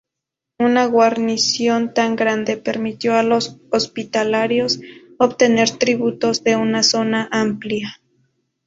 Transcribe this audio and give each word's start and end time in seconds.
Una 0.59 0.87
guarnición 0.87 1.93
tan 1.93 2.15
grande 2.15 2.57
permitió 2.57 3.15
a 3.17 3.21
los 3.21 3.59
hospitalarios 3.71 4.79
obtener 5.19 5.69
tributos 5.77 6.43
de 6.43 6.55
una 6.55 6.81
zona 6.81 7.29
amplia. 7.31 8.01